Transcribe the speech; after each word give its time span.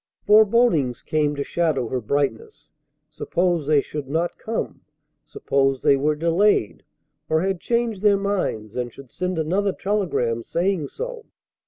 Forebodings 0.25 1.03
came 1.03 1.35
to 1.35 1.43
shadow 1.43 1.87
her 1.89 2.01
brightness. 2.01 2.71
Suppose 3.11 3.67
they 3.67 3.81
should 3.81 4.09
not 4.09 4.39
come! 4.39 4.81
Suppose 5.23 5.83
they 5.83 5.95
were 5.95 6.15
delayed, 6.15 6.81
or 7.29 7.41
had 7.41 7.59
changed 7.59 8.01
their 8.01 8.17
minds 8.17 8.75
and 8.75 8.91
should 8.91 9.11
send 9.11 9.37
another 9.37 9.73
telegram 9.73 10.41
saying 10.41 10.87
so! 10.87 11.27